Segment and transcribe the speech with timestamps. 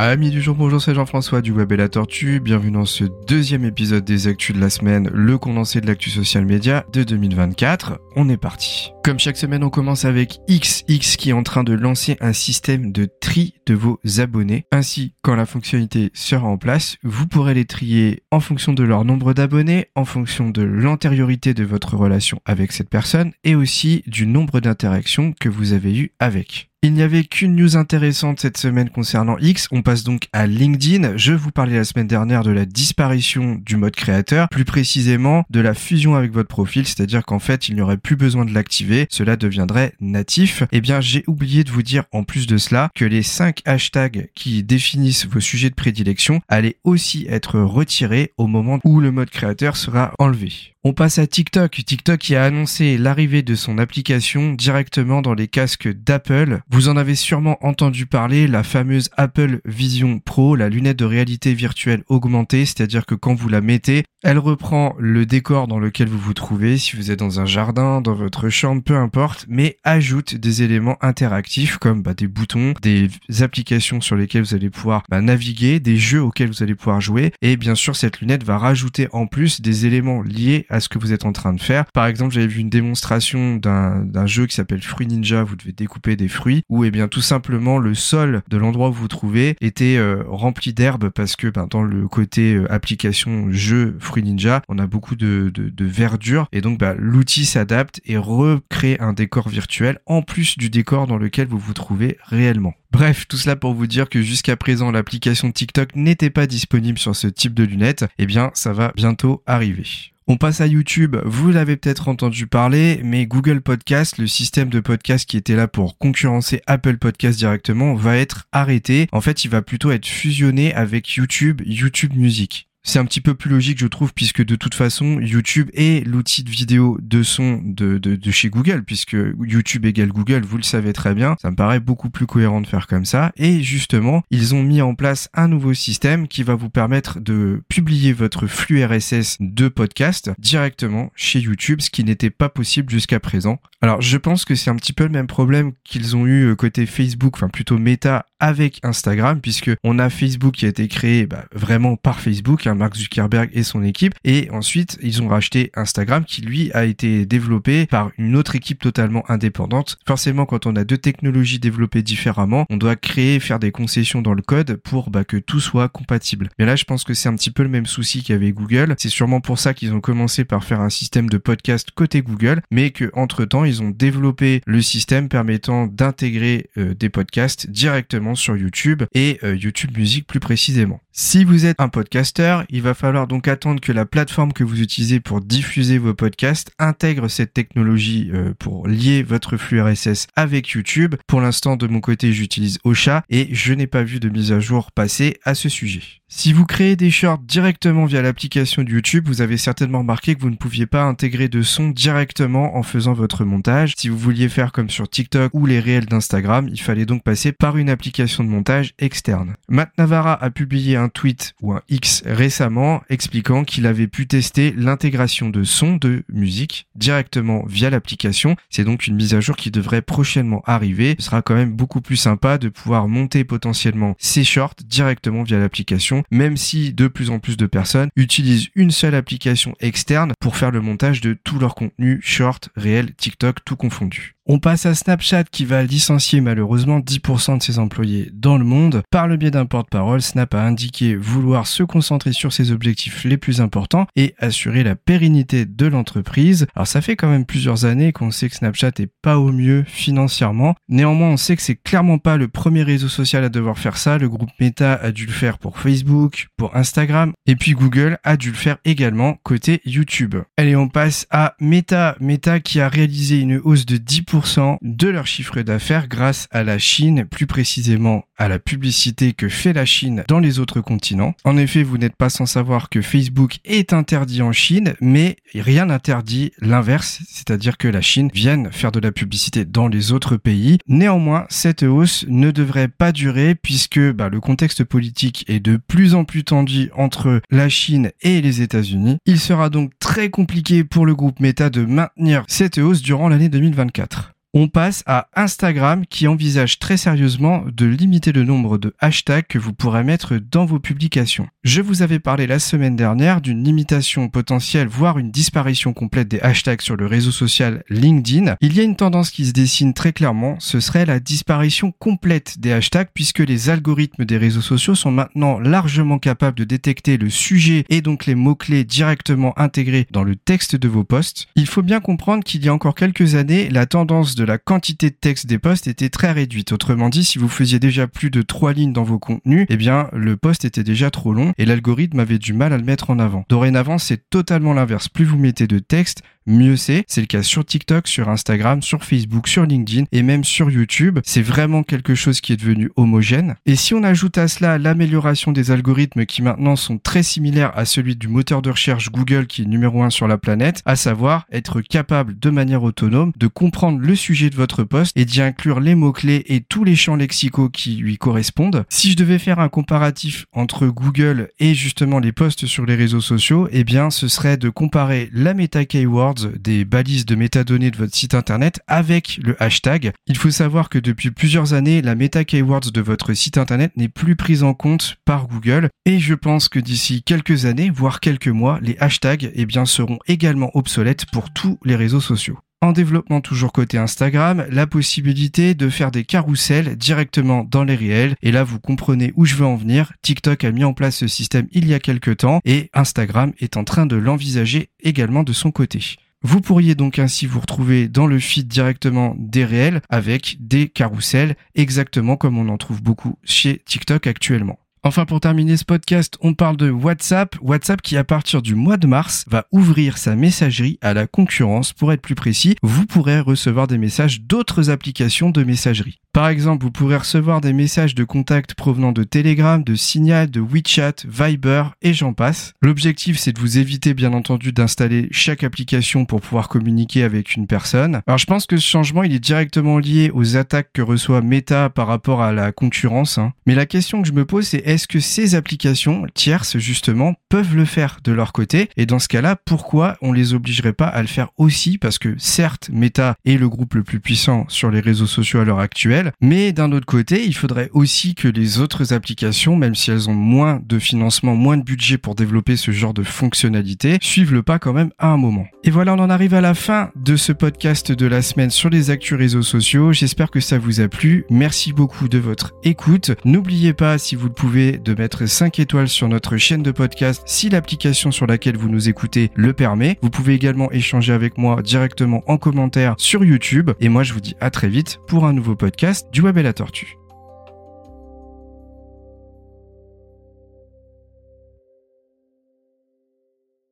[0.00, 2.38] Amis du jour, bonjour, c'est Jean-François du Web et la Tortue.
[2.38, 6.44] Bienvenue dans ce deuxième épisode des Actus de la semaine, le condensé de l'actu social
[6.44, 7.98] média de 2024.
[8.14, 8.92] On est parti.
[9.02, 12.92] Comme chaque semaine, on commence avec XX qui est en train de lancer un système
[12.92, 14.66] de tri de vos abonnés.
[14.70, 19.04] Ainsi, quand la fonctionnalité sera en place, vous pourrez les trier en fonction de leur
[19.04, 24.28] nombre d'abonnés, en fonction de l'antériorité de votre relation avec cette personne et aussi du
[24.28, 26.67] nombre d'interactions que vous avez eues avec.
[26.84, 29.66] Il n'y avait qu'une news intéressante cette semaine concernant X.
[29.72, 31.16] On passe donc à LinkedIn.
[31.16, 35.58] Je vous parlais la semaine dernière de la disparition du mode créateur, plus précisément de
[35.58, 39.08] la fusion avec votre profil, c'est-à-dire qu'en fait, il n'y aurait plus besoin de l'activer,
[39.10, 40.62] cela deviendrait natif.
[40.70, 44.28] Eh bien, j'ai oublié de vous dire en plus de cela que les 5 hashtags
[44.36, 49.30] qui définissent vos sujets de prédilection allaient aussi être retirés au moment où le mode
[49.30, 50.76] créateur sera enlevé.
[50.84, 51.72] On passe à TikTok.
[51.72, 56.60] TikTok qui a annoncé l'arrivée de son application directement dans les casques d'Apple.
[56.70, 61.52] Vous en avez sûrement entendu parler, la fameuse Apple Vision Pro, la lunette de réalité
[61.52, 66.18] virtuelle augmentée, c'est-à-dire que quand vous la mettez, elle reprend le décor dans lequel vous
[66.18, 70.36] vous trouvez, si vous êtes dans un jardin, dans votre chambre, peu importe, mais ajoute
[70.36, 73.08] des éléments interactifs comme bah, des boutons, des
[73.40, 77.32] applications sur lesquelles vous allez pouvoir bah, naviguer, des jeux auxquels vous allez pouvoir jouer,
[77.42, 80.98] et bien sûr cette lunette va rajouter en plus des éléments liés à ce que
[80.98, 81.84] vous êtes en train de faire.
[81.92, 86.16] Par exemple, j'avais vu une démonstration d'un jeu qui s'appelle Fruit Ninja, vous devez découper
[86.16, 89.96] des fruits, où eh bien tout simplement le sol de l'endroit où vous trouvez était
[89.96, 94.78] euh, rempli d'herbe parce que ben, dans le côté euh, application jeu Fruit Ninja, on
[94.78, 100.22] a beaucoup de, verdure et donc bah, l'outil s'adapte et recrée un décor virtuel en
[100.22, 102.74] plus du décor dans lequel vous vous trouvez réellement.
[102.90, 107.14] Bref, tout cela pour vous dire que jusqu'à présent l'application TikTok n'était pas disponible sur
[107.14, 109.84] ce type de lunettes, eh bien ça va bientôt arriver.
[110.30, 111.16] On passe à YouTube.
[111.24, 115.68] Vous l'avez peut-être entendu parler, mais Google Podcast, le système de podcast qui était là
[115.68, 119.08] pour concurrencer Apple Podcast directement, va être arrêté.
[119.12, 122.67] En fait, il va plutôt être fusionné avec YouTube, YouTube Music.
[122.82, 126.42] C'est un petit peu plus logique, je trouve, puisque de toute façon, YouTube est l'outil
[126.42, 130.92] de vidéo de son de, de, chez Google, puisque YouTube égale Google, vous le savez
[130.92, 131.36] très bien.
[131.42, 133.32] Ça me paraît beaucoup plus cohérent de faire comme ça.
[133.36, 137.62] Et justement, ils ont mis en place un nouveau système qui va vous permettre de
[137.68, 143.20] publier votre flux RSS de podcast directement chez YouTube, ce qui n'était pas possible jusqu'à
[143.20, 143.60] présent.
[143.82, 146.56] Alors, je pense que c'est un petit peu le même problème qu'ils ont eu euh,
[146.56, 151.26] côté Facebook, enfin plutôt Meta avec Instagram, puisque on a Facebook qui a été créé
[151.26, 155.70] bah, vraiment par Facebook, hein, Mark Zuckerberg et son équipe, et ensuite ils ont racheté
[155.74, 159.98] Instagram qui lui a été développé par une autre équipe totalement indépendante.
[160.06, 164.34] Forcément, quand on a deux technologies développées différemment, on doit créer, faire des concessions dans
[164.34, 166.48] le code pour bah, que tout soit compatible.
[166.58, 168.94] Mais là, je pense que c'est un petit peu le même souci qu'avait Google.
[168.98, 172.62] C'est sûrement pour ça qu'ils ont commencé par faire un système de podcast côté Google,
[172.70, 178.27] mais que entre temps ils ont développé le système permettant d'intégrer euh, des podcasts directement
[178.34, 181.00] sur YouTube et euh, YouTube Music plus précisément.
[181.10, 184.80] Si vous êtes un podcaster, il va falloir donc attendre que la plateforme que vous
[184.80, 190.68] utilisez pour diffuser vos podcasts intègre cette technologie euh, pour lier votre flux RSS avec
[190.70, 191.16] YouTube.
[191.26, 194.60] Pour l'instant, de mon côté, j'utilise Ocha et je n'ai pas vu de mise à
[194.60, 196.02] jour passer à ce sujet.
[196.30, 200.42] Si vous créez des shorts directement via l'application de YouTube, vous avez certainement remarqué que
[200.42, 203.94] vous ne pouviez pas intégrer de son directement en faisant votre montage.
[203.96, 207.52] Si vous vouliez faire comme sur TikTok ou les réels d'Instagram, il fallait donc passer
[207.52, 209.54] par une application de montage externe.
[209.70, 215.50] Matt a publié un tweet ou un X récemment expliquant qu'il avait pu tester l'intégration
[215.50, 218.56] de sons de musique directement via l'application.
[218.70, 221.16] C'est donc une mise à jour qui devrait prochainement arriver.
[221.18, 225.58] Ce sera quand même beaucoup plus sympa de pouvoir monter potentiellement ces shorts directement via
[225.58, 230.56] l'application, même si de plus en plus de personnes utilisent une seule application externe pour
[230.56, 234.37] faire le montage de tout leur contenu short, réel, TikTok, tout confondu.
[234.50, 239.02] On passe à Snapchat qui va licencier malheureusement 10% de ses employés dans le monde.
[239.10, 243.36] Par le biais d'un porte-parole, Snap a indiqué vouloir se concentrer sur ses objectifs les
[243.36, 246.66] plus importants et assurer la pérennité de l'entreprise.
[246.74, 249.84] Alors ça fait quand même plusieurs années qu'on sait que Snapchat est pas au mieux
[249.86, 250.76] financièrement.
[250.88, 254.16] Néanmoins, on sait que c'est clairement pas le premier réseau social à devoir faire ça.
[254.16, 258.38] Le groupe Meta a dû le faire pour Facebook, pour Instagram et puis Google a
[258.38, 260.36] dû le faire également côté YouTube.
[260.56, 262.16] Allez, on passe à Meta.
[262.18, 264.37] Meta qui a réalisé une hausse de 10%
[264.82, 269.72] de leur chiffre d'affaires grâce à la Chine, plus précisément à la publicité que fait
[269.72, 271.34] la Chine dans les autres continents.
[271.44, 275.86] En effet, vous n'êtes pas sans savoir que Facebook est interdit en Chine, mais rien
[275.86, 280.78] n'interdit l'inverse, c'est-à-dire que la Chine vienne faire de la publicité dans les autres pays.
[280.86, 286.14] Néanmoins, cette hausse ne devrait pas durer puisque bah, le contexte politique est de plus
[286.14, 289.18] en plus tendu entre la Chine et les États-Unis.
[289.26, 293.48] Il sera donc très compliqué pour le groupe Meta de maintenir cette hausse durant l'année
[293.48, 294.27] 2024.
[294.54, 299.58] On passe à Instagram qui envisage très sérieusement de limiter le nombre de hashtags que
[299.58, 301.48] vous pourrez mettre dans vos publications.
[301.64, 306.40] Je vous avais parlé la semaine dernière d'une limitation potentielle, voire une disparition complète des
[306.40, 308.56] hashtags sur le réseau social LinkedIn.
[308.62, 312.58] Il y a une tendance qui se dessine très clairement, ce serait la disparition complète
[312.58, 317.28] des hashtags puisque les algorithmes des réseaux sociaux sont maintenant largement capables de détecter le
[317.28, 321.48] sujet et donc les mots-clés directement intégrés dans le texte de vos posts.
[321.54, 325.10] Il faut bien comprendre qu'il y a encore quelques années, la tendance de la quantité
[325.10, 326.72] de texte des posts était très réduite.
[326.72, 330.08] Autrement dit, si vous faisiez déjà plus de trois lignes dans vos contenus, eh bien,
[330.12, 333.18] le post était déjà trop long et l'algorithme avait du mal à le mettre en
[333.18, 333.44] avant.
[333.48, 335.08] Dorénavant, c'est totalement l'inverse.
[335.08, 337.04] Plus vous mettez de texte, mieux c'est.
[337.06, 341.20] C'est le cas sur TikTok, sur Instagram, sur Facebook, sur LinkedIn et même sur YouTube.
[341.24, 343.56] C'est vraiment quelque chose qui est devenu homogène.
[343.66, 347.84] Et si on ajoute à cela l'amélioration des algorithmes qui maintenant sont très similaires à
[347.84, 351.46] celui du moteur de recherche Google qui est numéro un sur la planète, à savoir
[351.52, 355.80] être capable de manière autonome de comprendre le sujet de votre poste et d'y inclure
[355.80, 358.84] les mots-clés et tous les champs lexicaux qui lui correspondent.
[358.88, 363.20] Si je devais faire un comparatif entre Google et justement les posts sur les réseaux
[363.20, 367.96] sociaux, eh bien ce serait de comparer la meta keyword des balises de métadonnées de
[367.96, 370.12] votre site internet avec le hashtag.
[370.26, 374.08] Il faut savoir que depuis plusieurs années, la meta keywords de votre site internet n'est
[374.08, 378.48] plus prise en compte par Google et je pense que d'ici quelques années, voire quelques
[378.48, 383.72] mois, les hashtags eh seront également obsolètes pour tous les réseaux sociaux en développement toujours
[383.72, 388.36] côté Instagram, la possibilité de faire des carousels directement dans les réels.
[388.42, 390.12] Et là, vous comprenez où je veux en venir.
[390.22, 393.76] TikTok a mis en place ce système il y a quelques temps et Instagram est
[393.76, 396.18] en train de l'envisager également de son côté.
[396.42, 401.56] Vous pourriez donc ainsi vous retrouver dans le feed directement des réels avec des carousels
[401.74, 404.78] exactement comme on en trouve beaucoup chez TikTok actuellement.
[405.08, 407.56] Enfin, pour terminer ce podcast, on parle de WhatsApp.
[407.62, 411.94] WhatsApp qui, à partir du mois de mars, va ouvrir sa messagerie à la concurrence.
[411.94, 416.18] Pour être plus précis, vous pourrez recevoir des messages d'autres applications de messagerie.
[416.34, 420.60] Par exemple, vous pourrez recevoir des messages de contact provenant de Telegram, de Signal, de
[420.60, 422.74] WeChat, Viber et j'en passe.
[422.82, 427.66] L'objectif, c'est de vous éviter, bien entendu, d'installer chaque application pour pouvoir communiquer avec une
[427.66, 428.20] personne.
[428.26, 431.88] Alors, je pense que ce changement, il est directement lié aux attaques que reçoit Meta
[431.88, 433.38] par rapport à la concurrence.
[433.38, 433.54] Hein.
[433.66, 437.76] Mais la question que je me pose, c'est est-ce que ces applications tierces, justement, peuvent
[437.76, 438.88] le faire de leur côté?
[438.96, 441.98] Et dans ce cas-là, pourquoi on les obligerait pas à le faire aussi?
[441.98, 445.64] Parce que certes, Meta est le groupe le plus puissant sur les réseaux sociaux à
[445.64, 450.10] l'heure actuelle, mais d'un autre côté, il faudrait aussi que les autres applications, même si
[450.10, 454.52] elles ont moins de financement, moins de budget pour développer ce genre de fonctionnalité, suivent
[454.52, 455.68] le pas quand même à un moment.
[455.84, 458.90] Et voilà, on en arrive à la fin de ce podcast de la semaine sur
[458.90, 460.12] les actus réseaux sociaux.
[460.12, 461.44] J'espère que ça vous a plu.
[461.50, 463.30] Merci beaucoup de votre écoute.
[463.44, 467.68] N'oubliez pas, si vous le de mettre 5 étoiles sur notre chaîne de podcast si
[467.68, 470.18] l'application sur laquelle vous nous écoutez le permet.
[470.22, 473.90] Vous pouvez également échanger avec moi directement en commentaire sur YouTube.
[474.00, 476.62] Et moi, je vous dis à très vite pour un nouveau podcast du Web et
[476.62, 477.17] la Tortue.